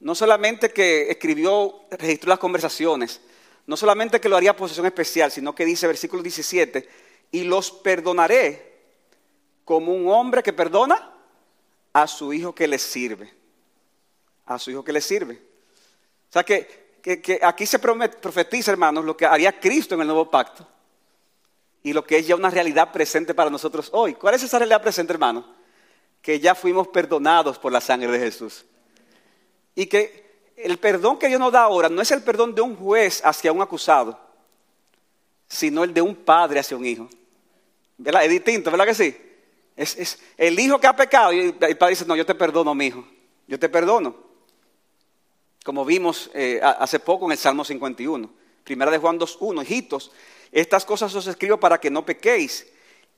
[0.00, 3.20] no solamente que escribió, registró las conversaciones,
[3.66, 6.88] no solamente que lo haría posesión especial, sino que dice, versículo 17,
[7.32, 8.75] y los perdonaré
[9.66, 11.12] como un hombre que perdona
[11.92, 13.30] a su hijo que le sirve.
[14.46, 15.34] A su hijo que le sirve.
[16.30, 20.30] O sea que, que aquí se profetiza, hermanos, lo que haría Cristo en el nuevo
[20.30, 20.66] pacto
[21.82, 24.14] y lo que es ya una realidad presente para nosotros hoy.
[24.14, 25.44] ¿Cuál es esa realidad presente, hermanos?
[26.26, 28.64] que ya fuimos perdonados por la sangre de Jesús.
[29.76, 32.74] Y que el perdón que Dios nos da ahora no es el perdón de un
[32.74, 34.18] juez hacia un acusado,
[35.46, 37.08] sino el de un padre hacia un hijo.
[37.96, 38.24] ¿Verdad?
[38.24, 39.16] Es distinto, ¿verdad que sí?
[39.76, 42.86] Es, el hijo que ha pecado y el padre dice, no, yo te perdono, mi
[42.86, 43.06] hijo,
[43.46, 44.16] yo te perdono.
[45.64, 48.30] Como vimos eh, hace poco en el Salmo 51,
[48.64, 50.12] primera de Juan 2.1, hijitos,
[50.50, 52.66] estas cosas os escribo para que no pequéis.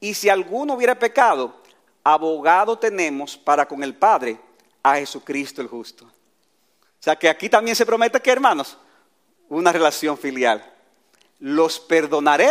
[0.01, 1.62] Y si alguno hubiera pecado,
[2.03, 4.38] abogado tenemos para con el Padre
[4.83, 6.05] a Jesucristo el justo.
[6.07, 8.77] O sea que aquí también se promete que, hermanos,
[9.49, 10.75] una relación filial.
[11.38, 12.51] Los perdonaré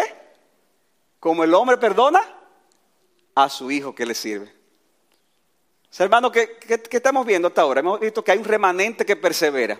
[1.20, 2.37] como el hombre perdona
[3.38, 4.52] a su hijo que le sirve.
[6.00, 6.58] Hermano, ¿qué,
[6.90, 7.82] estamos viendo hasta ahora?
[7.82, 9.80] Hemos visto que hay un remanente que persevera.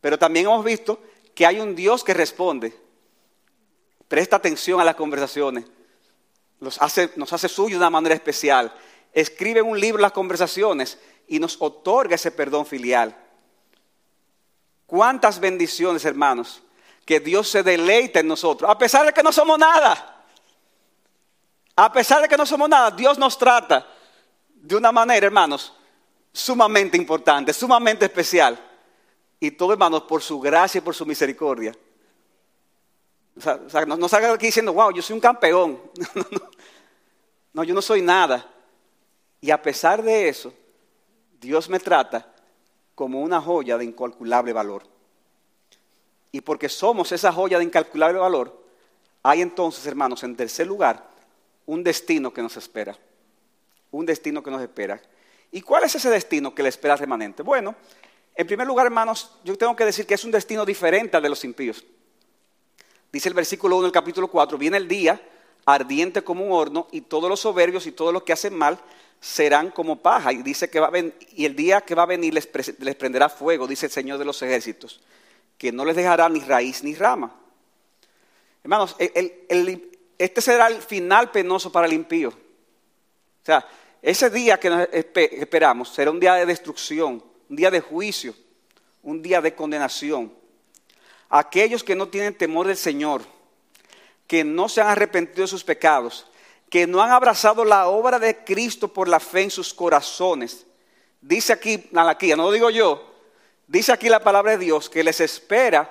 [0.00, 1.00] Pero también hemos visto
[1.34, 2.72] que hay un Dios que responde.
[4.06, 5.64] Presta atención a las conversaciones.
[6.78, 8.72] hace, nos hace suyo de una manera especial.
[9.12, 13.16] Escribe en un libro las conversaciones y nos otorga ese perdón filial.
[14.86, 16.62] ¿Cuántas bendiciones, hermanos?
[17.04, 20.19] Que Dios se deleita en nosotros, a pesar de que no somos nada.
[21.80, 23.86] A pesar de que no somos nada, Dios nos trata
[24.52, 25.72] de una manera, hermanos,
[26.30, 28.62] sumamente importante, sumamente especial.
[29.40, 31.74] Y todo, hermanos, por su gracia y por su misericordia.
[33.34, 35.80] O sea, no, salga aquí diciendo, wow, yo soy un campeón.
[37.54, 38.46] no, yo no soy nada.
[39.40, 40.52] Y a pesar de eso,
[41.40, 42.30] Dios me trata
[42.94, 44.82] como una joya de incalculable valor.
[46.30, 48.66] Y porque somos esa joya de incalculable valor,
[49.22, 51.09] hay entonces, hermanos, en tercer lugar,
[51.70, 52.98] un destino que nos espera.
[53.92, 55.00] Un destino que nos espera.
[55.52, 57.44] ¿Y cuál es ese destino que le espera al remanente?
[57.44, 57.76] Bueno,
[58.34, 61.28] en primer lugar, hermanos, yo tengo que decir que es un destino diferente al de
[61.28, 61.84] los impíos.
[63.12, 65.20] Dice el versículo 1 del capítulo 4, viene el día
[65.64, 68.80] ardiente como un horno y todos los soberbios y todos los que hacen mal
[69.20, 70.32] serán como paja.
[70.32, 73.68] Y dice que va a y el día que va a venir les, prenderá fuego,
[73.68, 75.00] dice el Señor de los ejércitos,
[75.56, 77.36] que no les dejará ni raíz ni rama.
[78.64, 78.96] Hermanos,
[80.20, 82.28] este será el final penoso para el impío.
[82.28, 83.66] O sea,
[84.02, 84.88] ese día que
[85.32, 88.34] esperamos será un día de destrucción, un día de juicio,
[89.02, 90.30] un día de condenación.
[91.30, 93.22] Aquellos que no tienen temor del Señor,
[94.26, 96.26] que no se han arrepentido de sus pecados,
[96.68, 100.66] que no han abrazado la obra de Cristo por la fe en sus corazones.
[101.22, 103.10] Dice aquí, Malaquía, no lo digo yo,
[103.66, 105.90] dice aquí la palabra de Dios que les espera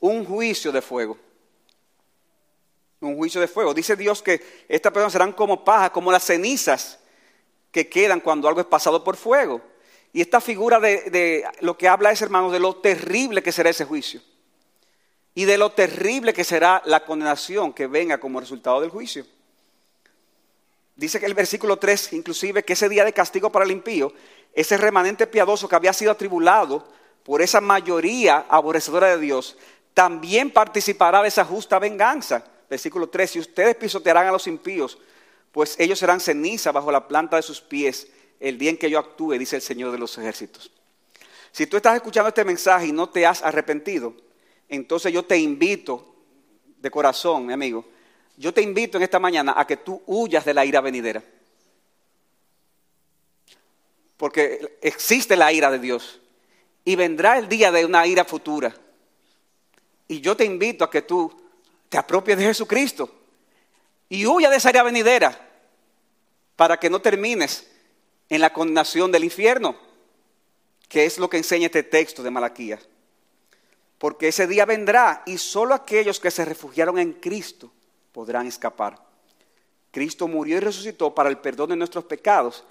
[0.00, 1.29] un juicio de fuego.
[3.00, 3.72] Un juicio de fuego.
[3.72, 6.98] Dice Dios que estas personas serán como paja, como las cenizas
[7.70, 9.62] que quedan cuando algo es pasado por fuego.
[10.12, 13.84] Y esta figura de, lo que habla es, hermanos, de lo terrible que será ese
[13.84, 14.20] juicio.
[15.34, 19.24] Y de lo terrible que será la condenación que venga como resultado del juicio.
[20.96, 24.12] Dice que el versículo 3, inclusive, que ese día de castigo para el impío,
[24.52, 26.86] ese remanente piadoso que había sido atribulado
[27.22, 29.56] por esa mayoría aborrecedora de Dios,
[29.94, 32.44] también participará de esa justa venganza.
[32.70, 34.96] Versículo 3, si ustedes pisotearán a los impíos,
[35.50, 38.06] pues ellos serán ceniza bajo la planta de sus pies
[38.38, 40.70] el día en que yo actúe, dice el Señor de los ejércitos.
[41.50, 44.14] Si tú estás escuchando este mensaje y no te has arrepentido,
[44.68, 46.14] entonces yo te invito
[46.78, 47.84] de corazón, mi amigo,
[48.36, 51.24] yo te invito en esta mañana a que tú huyas de la ira venidera.
[54.16, 56.20] Porque existe la ira de Dios.
[56.84, 58.72] Y vendrá el día de una ira futura.
[60.06, 61.39] Y yo te invito a que tú
[61.90, 63.12] te apropies de Jesucristo.
[64.08, 65.48] Y huya de esa ira venidera.
[66.56, 67.70] Para que no termines
[68.28, 69.76] en la condenación del infierno.
[70.88, 72.88] Que es lo que enseña este texto de Malaquías.
[73.98, 77.70] Porque ese día vendrá y solo aquellos que se refugiaron en Cristo
[78.12, 78.98] podrán escapar.
[79.90, 82.64] Cristo murió y resucitó para el perdón de nuestros pecados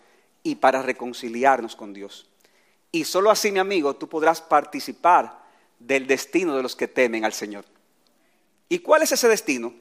[0.43, 2.29] y para reconciliarnos con Dios.
[2.91, 5.39] Y solo así, mi amigo, tú podrás participar
[5.77, 7.65] del destino de los que temen al Señor.
[8.69, 9.73] ¿Y cuál es ese destino?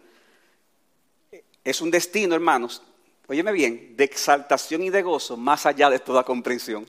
[1.63, 2.83] Es un destino, hermanos,
[3.27, 6.89] óyeme bien, de exaltación y de gozo más allá de toda comprensión.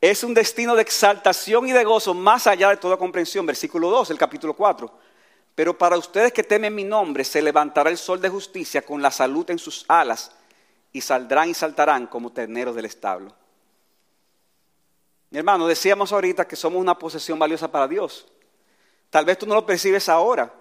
[0.00, 3.44] Es un destino de exaltación y de gozo más allá de toda comprensión.
[3.44, 4.92] Versículo 2, el capítulo 4.
[5.56, 9.10] Pero para ustedes que temen mi nombre, se levantará el sol de justicia con la
[9.10, 10.30] salud en sus alas
[10.92, 13.34] y saldrán y saltarán como terneros del establo.
[15.30, 18.26] Mi hermano, decíamos ahorita que somos una posesión valiosa para Dios.
[19.16, 20.52] Tal vez tú no lo percibes ahora,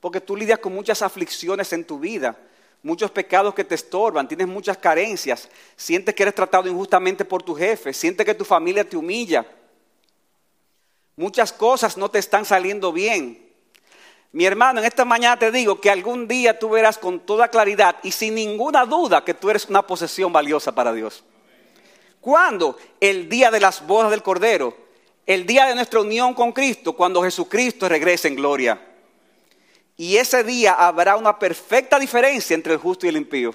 [0.00, 2.36] porque tú lidias con muchas aflicciones en tu vida,
[2.82, 7.54] muchos pecados que te estorban, tienes muchas carencias, sientes que eres tratado injustamente por tu
[7.54, 9.46] jefe, sientes que tu familia te humilla.
[11.14, 13.48] Muchas cosas no te están saliendo bien.
[14.32, 17.94] Mi hermano, en esta mañana te digo que algún día tú verás con toda claridad
[18.02, 21.22] y sin ninguna duda que tú eres una posesión valiosa para Dios.
[22.20, 22.76] ¿Cuándo?
[22.98, 24.89] El día de las bodas del Cordero,
[25.32, 28.84] el día de nuestra unión con Cristo, cuando Jesucristo regrese en gloria.
[29.96, 33.54] Y ese día habrá una perfecta diferencia entre el justo y el impío.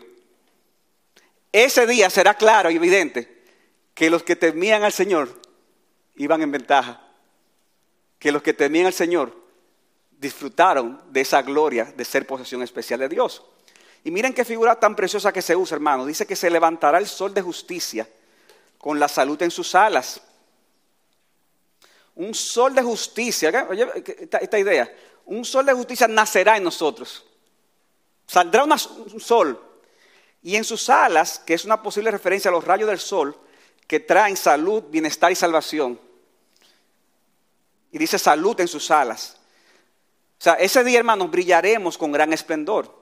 [1.51, 3.43] ese día será claro y evidente
[3.93, 5.41] que los que temían al Señor
[6.15, 7.01] iban en ventaja,
[8.19, 9.35] que los que temían al Señor
[10.11, 13.43] disfrutaron de esa gloria de ser posesión especial de Dios.
[14.05, 16.05] Y miren qué figura tan preciosa que se usa, hermano.
[16.05, 18.07] Dice que se levantará el sol de justicia
[18.77, 20.21] con la salud en sus alas.
[22.15, 24.93] Un sol de justicia, esta, idea,
[25.25, 27.25] un sol de justicia nacerá en nosotros.
[28.25, 29.61] Saldrá un sol.
[30.41, 33.37] Y en sus alas, que es una posible referencia a los rayos del sol,
[33.85, 35.99] que traen salud, bienestar y salvación.
[37.91, 39.37] Y dice salud en sus alas.
[40.39, 42.93] O sea, ese día, hermanos, brillaremos con gran esplendor.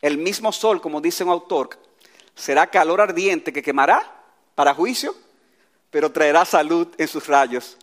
[0.00, 1.70] El mismo sol, como dice un autor,
[2.34, 5.14] será calor ardiente que quemará para juicio,
[5.90, 7.78] pero traerá salud en sus rayos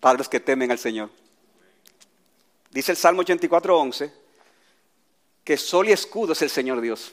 [0.00, 1.10] para los que temen al Señor.
[2.70, 4.12] Dice el Salmo 84.11
[5.44, 7.12] que sol y escudo es el Señor Dios.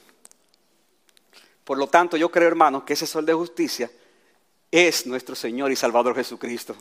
[1.63, 3.89] Por lo tanto, yo creo, hermanos, que ese sol de justicia
[4.69, 6.75] es nuestro Señor y Salvador Jesucristo.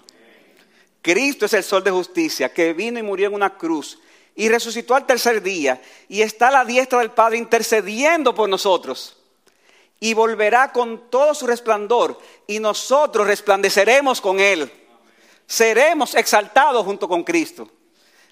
[1.01, 4.01] Cristo es el sol de justicia que vino y murió en una cruz
[4.35, 9.17] y resucitó al tercer día y está a la diestra del Padre intercediendo por nosotros.
[10.01, 14.71] Y volverá con todo su resplandor y nosotros resplandeceremos con Él.
[15.47, 17.69] Seremos exaltados junto con Cristo.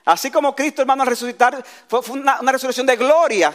[0.05, 3.55] Así como Cristo, hermano, resucitar fue, una, una resurrección de gloria.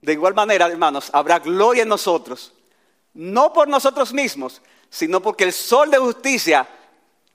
[0.00, 2.52] De igual manera, hermanos, habrá gloria en nosotros.
[3.14, 6.68] No por nosotros mismos, sino porque el sol de justicia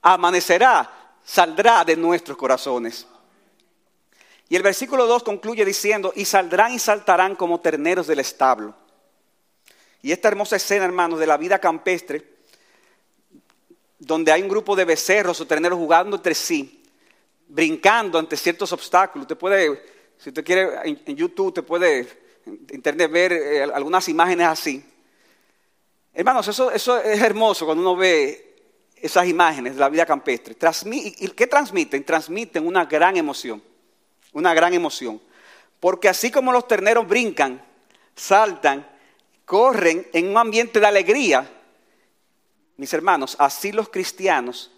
[0.02, 0.90] amanecerá,
[1.24, 3.06] saldrá de nuestros corazones.
[4.48, 8.74] Y el versículo 2 concluye diciendo, y saldrán y saltarán como terneros del establo.
[10.02, 12.33] Y esta hermosa escena, hermanos, de la vida campestre,
[14.06, 16.82] donde hay un grupo de becerros o terneros jugando entre sí,
[17.48, 19.24] brincando ante ciertos obstáculos.
[19.24, 19.82] Usted puede,
[20.18, 22.00] si usted quiere, en, YouTube, te puede
[22.46, 24.84] en internet ver eh, algunas imágenes así.
[26.12, 28.54] Hermanos, eso, eso es hermoso cuando uno ve
[28.96, 30.56] esas imágenes de la vida campestre.
[30.92, 32.04] ¿Y qué transmiten?
[32.04, 33.62] Transmiten una gran emoción,
[34.32, 35.20] una gran emoción.
[35.80, 37.62] Porque así como los terneros brincan,
[38.14, 38.88] saltan,
[39.44, 41.50] corren en un ambiente de alegría,
[42.76, 44.70] mis hermanos, así los cristianos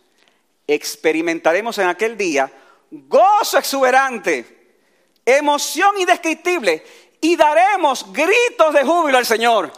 [0.66, 2.52] experimentaremos en aquel día
[2.90, 4.78] gozo exuberante,
[5.24, 6.84] emoción indescriptible
[7.20, 9.72] y daremos gritos de júbilo al Señor.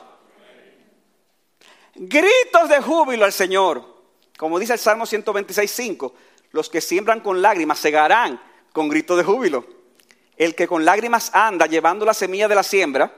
[1.95, 3.97] Gritos de júbilo al Señor.
[4.37, 6.13] Como dice el Salmo 126.5,
[6.53, 8.41] los que siembran con lágrimas segarán
[8.73, 9.67] con grito de júbilo.
[10.37, 13.13] El que con lágrimas anda llevando la semilla de la siembra,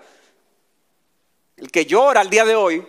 [1.57, 2.87] el que llora al día de hoy,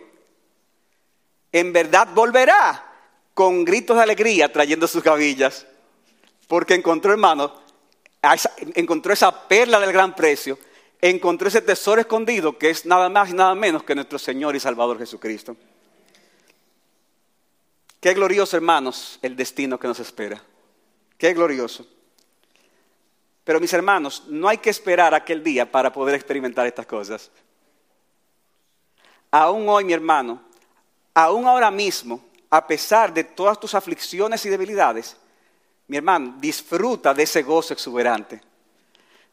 [1.52, 2.92] en verdad volverá
[3.34, 5.66] con gritos de alegría trayendo sus gavillas,
[6.48, 7.54] porque encontró, hermano,
[8.76, 10.60] encontró esa perla del gran precio,
[11.02, 14.60] encontró ese tesoro escondido que es nada más y nada menos que nuestro Señor y
[14.60, 15.56] Salvador Jesucristo.
[18.00, 20.42] Qué glorioso, hermanos, el destino que nos espera.
[21.18, 21.86] Qué glorioso.
[23.44, 27.30] Pero mis hermanos, no hay que esperar aquel día para poder experimentar estas cosas.
[29.30, 30.42] Aún hoy, mi hermano,
[31.14, 35.18] aún ahora mismo, a pesar de todas tus aflicciones y debilidades,
[35.88, 38.42] mi hermano, disfruta de ese gozo exuberante.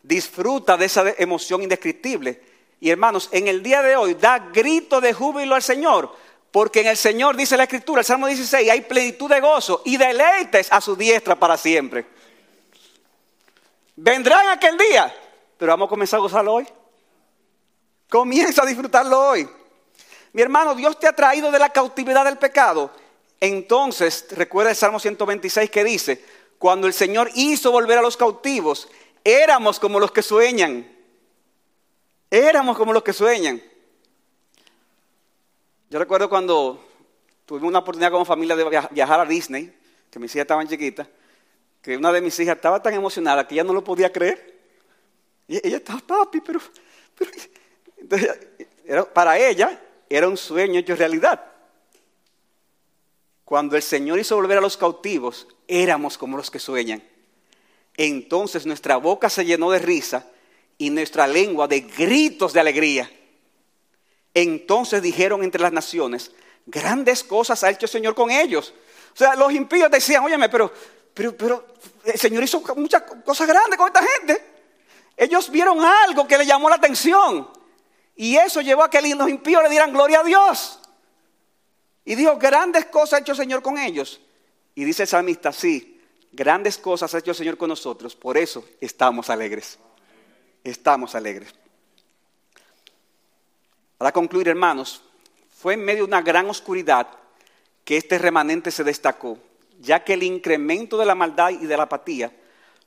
[0.03, 2.43] Disfruta de esa emoción indescriptible.
[2.81, 6.15] Y hermanos, en el día de hoy, da grito de júbilo al Señor
[6.51, 9.97] porque en el Señor, dice la Escritura, el Salmo 16, hay plenitud de gozo y
[9.97, 12.07] deleites a su diestra para siempre.
[13.97, 15.15] Vendrá aquel día,
[15.59, 16.67] pero vamos a comenzar a gozarlo hoy.
[18.09, 19.49] Comienza a disfrutarlo hoy.
[20.33, 22.91] Mi hermano, Dios te ha traído de la cautividad del pecado.
[23.41, 26.25] Entonces, recuerda el Salmo 126 que dice,
[26.59, 28.89] cuando el Señor hizo volver a los cautivos,
[29.25, 30.87] éramos como los que sueñan.
[32.31, 33.63] Éramos como los que sueñan.
[35.89, 36.85] Yo recuerdo cuando
[37.47, 39.75] tuvimos una oportunidad como familia de viajar a Disney,
[40.11, 41.09] que mis hijas estaban chiquitas,
[41.81, 44.59] que una de mis hijas estaba tan emocionada que ella no lo podía creer.
[45.47, 46.61] Y ella estaba, papi, pero...
[49.15, 51.45] para ella era un sueño hecho realidad.
[53.45, 57.03] Cuando el Señor hizo volver a los cautivos, éramos como los que sueñan.
[57.97, 60.27] Entonces nuestra boca se llenó de risa
[60.77, 63.11] y nuestra lengua de gritos de alegría.
[64.35, 66.31] Entonces dijeron entre las naciones,
[66.67, 68.73] grandes cosas ha hecho el Señor con ellos.
[69.15, 70.73] O sea, los impíos decían, óyeme, pero,
[71.13, 71.67] pero, pero
[72.05, 74.45] el Señor hizo muchas cosas grandes con esta gente.
[75.17, 77.49] Ellos vieron algo que le llamó la atención.
[78.21, 80.81] Y eso llevó a que los impíos le dieran gloria a Dios.
[82.05, 84.21] Y dijo, grandes cosas ha hecho el Señor con ellos.
[84.75, 86.03] Y dice el salmista, sí,
[86.33, 88.17] grandes cosas ha hecho el Señor con nosotros.
[88.17, 89.79] Por eso estamos alegres.
[90.65, 91.55] Estamos alegres.
[93.99, 95.01] Para concluir, hermanos,
[95.57, 97.07] fue en medio de una gran oscuridad
[97.85, 99.39] que este remanente se destacó,
[99.79, 102.33] ya que el incremento de la maldad y de la apatía,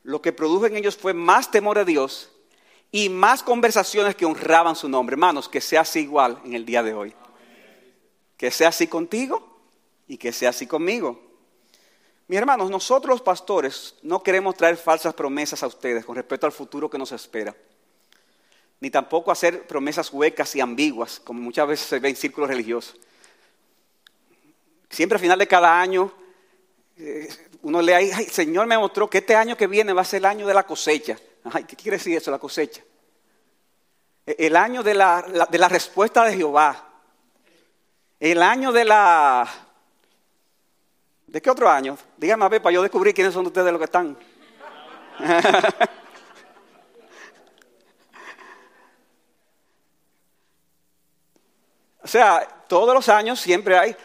[0.04, 2.32] lo que produjo en ellos fue más temor a Dios
[2.92, 5.14] y más conversaciones que honraban su nombre.
[5.14, 7.14] Hermanos, que sea así igual en el día de hoy.
[8.36, 9.60] Que sea así contigo
[10.08, 11.22] y que sea así conmigo.
[12.28, 16.52] Mis hermanos, nosotros los pastores no queremos traer falsas promesas a ustedes con respecto al
[16.52, 17.56] futuro que nos espera.
[18.80, 22.98] Ni tampoco hacer promesas huecas y ambiguas, como muchas veces se ve en círculos religiosos.
[24.90, 26.12] Siempre al final de cada año,
[26.98, 27.30] eh,
[27.62, 30.26] uno lee ahí, Señor me mostró que este año que viene va a ser el
[30.26, 31.18] año de la cosecha.
[31.46, 32.82] Ay, ¿qué quiere decir eso, la cosecha?
[34.26, 36.88] E, el año de la, de la respuesta de Jehová.
[38.20, 39.50] El año de la...
[41.26, 41.98] ¿De qué otro año?
[42.18, 44.18] Dígame a ver para yo descubrir quiénes son ustedes los que están.
[52.04, 53.96] o sea, todos los años siempre hay.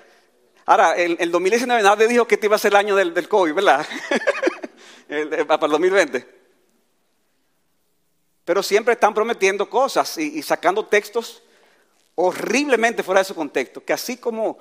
[0.66, 3.28] Ahora, el, el 2019 nadie dijo que este iba a ser el año del, del
[3.28, 3.84] COVID, ¿verdad?
[5.47, 6.36] para el 2020.
[8.47, 11.42] Pero siempre están prometiendo cosas y, sacando textos
[12.14, 13.84] horriblemente fuera de su contexto.
[13.84, 14.57] Que así como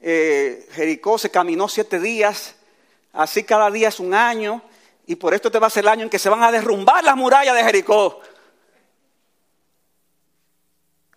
[0.00, 2.54] eh, Jericó se caminó siete días,
[3.12, 4.62] así cada día es un año,
[5.06, 7.02] y por esto te va a ser el año en que se van a derrumbar
[7.02, 8.20] las murallas de Jericó.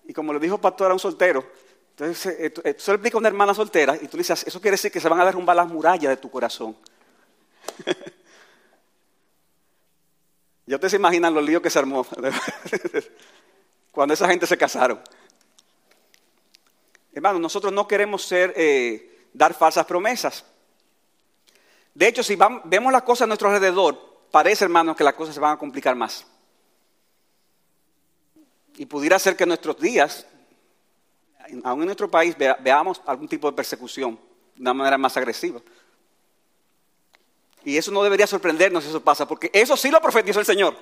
[0.05, 1.45] Y como le dijo pastor a un soltero,
[1.91, 4.59] entonces eh, eso eh, le explica a una hermana soltera, y tú le dices, eso
[4.59, 6.75] quiere decir que se van a derrumbar las murallas de tu corazón.
[10.65, 12.05] Ya ustedes se imaginan los líos que se armó
[13.91, 15.01] cuando esa gente se casaron.
[17.13, 20.45] Hermanos, nosotros no queremos ser, eh, dar falsas promesas.
[21.93, 25.41] De hecho, si vemos las cosas a nuestro alrededor, parece, hermanos, que las cosas se
[25.41, 26.25] van a complicar más.
[28.77, 30.25] Y pudiera ser que en nuestros días,
[31.63, 34.19] aún en nuestro país, veamos algún tipo de persecución
[34.55, 35.61] de una manera más agresiva.
[37.65, 40.75] Y eso no debería sorprendernos si eso pasa, porque eso sí lo profetizó el Señor.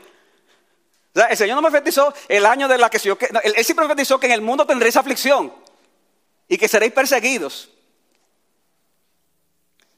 [1.14, 3.18] O sea, el Señor no profetizó el año de la que yo...
[3.44, 5.54] Él, él sí profetizó que en el mundo tendréis aflicción
[6.48, 7.70] y que seréis perseguidos.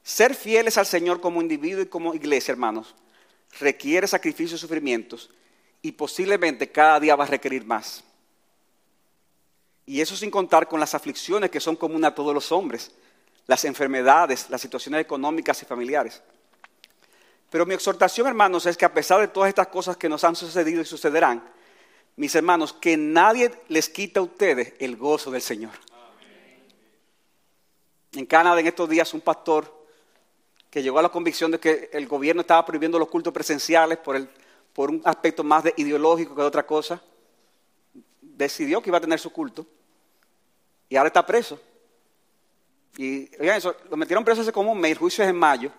[0.02, 2.94] Ser fieles al Señor como individuo y como iglesia, hermanos,
[3.58, 5.30] requiere sacrificios y sufrimientos
[5.80, 8.02] y posiblemente cada día va a requerir más.
[9.86, 12.90] Y eso sin contar con las aflicciones que son comunes a todos los hombres,
[13.46, 16.22] las enfermedades, las situaciones económicas y familiares.
[17.54, 20.34] Pero mi exhortación, hermanos, es que a pesar de todas estas cosas que nos han
[20.34, 21.40] sucedido y sucederán,
[22.16, 25.70] mis hermanos, que nadie les quita a ustedes el gozo del Señor.
[28.12, 29.72] En Canadá, en estos días, un pastor
[30.68, 34.16] que llegó a la convicción de que el gobierno estaba prohibiendo los cultos presenciales por,
[34.16, 34.28] el,
[34.72, 37.00] por un aspecto más ideológico que de otra cosa,
[38.20, 39.64] decidió que iba a tener su culto
[40.88, 41.60] y ahora está preso.
[42.96, 45.70] Y oigan eso, lo metieron preso hace como un mes, el juicio es en mayo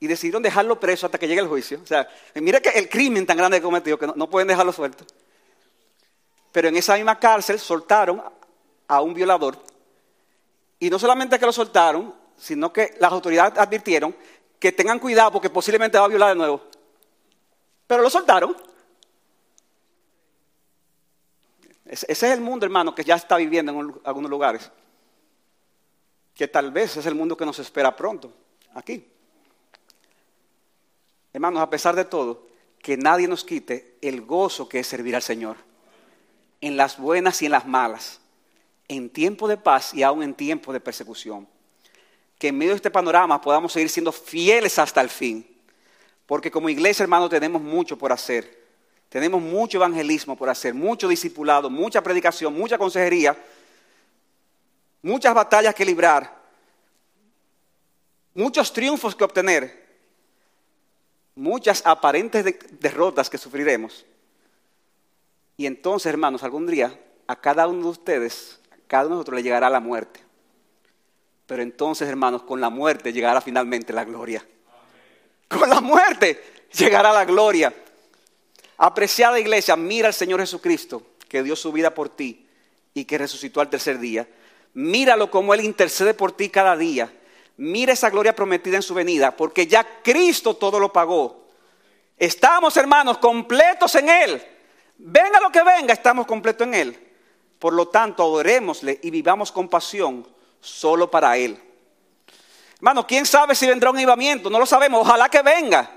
[0.00, 1.78] y decidieron dejarlo preso hasta que llegue el juicio.
[1.82, 5.04] O sea, mire que el crimen tan grande que cometió que no, pueden dejarlo suelto.
[6.50, 8.22] Pero en esa misma cárcel soltaron
[8.88, 9.62] a un violador.
[10.78, 14.16] Y no solamente que lo soltaron, sino que las autoridades advirtieron
[14.58, 16.62] que tengan cuidado porque posiblemente va a violar de nuevo.
[17.86, 18.56] Pero lo soltaron.
[21.84, 24.70] Ese es el mundo, hermano, que ya está viviendo en algunos lugares.
[26.34, 28.32] Que tal vez es el mundo que nos espera pronto,
[28.74, 29.06] aquí.
[31.32, 32.46] Hermanos, a pesar de todo,
[32.82, 35.56] que nadie nos quite el gozo que es servir al Señor.
[36.60, 38.20] En las buenas y en las malas.
[38.88, 41.46] En tiempo de paz y aún en tiempo de persecución.
[42.38, 45.46] Que en medio de este panorama podamos seguir siendo fieles hasta el fin.
[46.26, 48.60] Porque como iglesia, hermanos, tenemos mucho por hacer.
[49.08, 53.36] Tenemos mucho evangelismo por hacer, mucho discipulado, mucha predicación, mucha consejería,
[55.02, 56.32] muchas batallas que librar,
[58.32, 59.79] muchos triunfos que obtener
[61.34, 62.44] muchas aparentes
[62.80, 64.04] derrotas que sufriremos.
[65.56, 69.36] Y entonces, hermanos, algún día a cada uno de ustedes, a cada uno de nosotros
[69.36, 70.20] le llegará la muerte.
[71.46, 74.46] Pero entonces, hermanos, con la muerte llegará finalmente la gloria.
[75.48, 77.74] Con la muerte llegará la gloria.
[78.78, 82.46] Apreciada iglesia, mira al Señor Jesucristo, que dio su vida por ti
[82.94, 84.28] y que resucitó al tercer día.
[84.74, 87.12] Míralo como Él intercede por ti cada día
[87.56, 91.48] Mira esa gloria prometida en su venida, porque ya Cristo todo lo pagó.
[92.16, 94.46] Estamos, hermanos, completos en Él.
[94.98, 97.08] Venga lo que venga, estamos completos en Él.
[97.58, 100.26] Por lo tanto, adorémosle y vivamos con pasión
[100.60, 101.58] solo para Él.
[102.76, 104.48] Hermano, ¿quién sabe si vendrá un avivamiento?
[104.48, 105.90] No lo sabemos, ojalá que venga.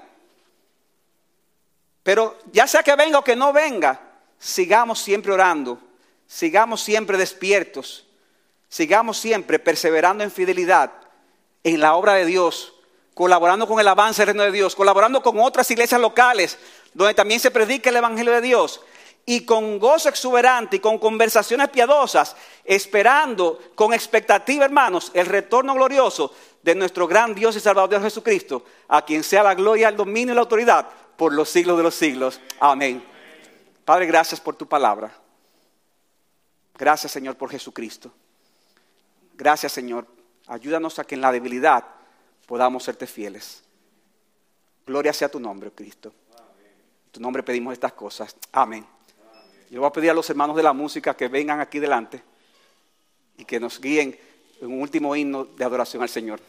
[2.03, 3.99] Pero ya sea que venga o que no venga,
[4.37, 5.79] sigamos siempre orando,
[6.27, 8.05] sigamos siempre despiertos,
[8.67, 11.02] sigamos siempre perseverando en fidelidad
[11.63, 12.73] en la obra de Dios,
[13.13, 16.57] colaborando con el avance del reino de Dios, colaborando con otras iglesias locales
[16.93, 18.81] donde también se predica el Evangelio de Dios
[19.25, 22.35] y con gozo exuberante y con conversaciones piadosas,
[22.65, 29.03] esperando con expectativa, hermanos, el retorno glorioso de nuestro gran Dios y Salvador Jesucristo, a
[29.03, 30.87] quien sea la gloria, el dominio y la autoridad
[31.17, 32.39] por los siglos de los siglos.
[32.59, 33.03] Amén.
[33.85, 35.11] Padre, gracias por tu palabra.
[36.77, 38.11] Gracias, Señor, por Jesucristo.
[39.35, 40.05] Gracias, Señor.
[40.47, 41.85] Ayúdanos a que en la debilidad
[42.45, 43.63] podamos serte fieles.
[44.85, 46.13] Gloria sea tu nombre, Cristo.
[47.05, 48.35] En tu nombre pedimos estas cosas.
[48.51, 48.85] Amén.
[49.69, 52.21] Yo voy a pedir a los hermanos de la música que vengan aquí delante
[53.37, 54.17] y que nos guíen
[54.61, 56.39] en un último himno de adoración al Señor.